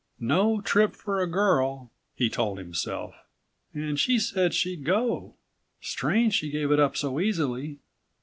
"No 0.19 0.61
trip 0.61 0.95
for 0.95 1.21
a 1.21 1.27
girl," 1.29 1.91
he 2.15 2.27
told 2.27 2.57
himself, 2.57 3.13
"and 3.71 3.99
she 3.99 4.17
said 4.17 4.51
she'd 4.55 4.83
go. 4.83 5.35
Strange 5.79 6.33
she 6.33 6.49
gave 6.49 6.71
it 6.71 6.79
up 6.79 6.97
so 6.97 7.19
easily. 7.19 7.77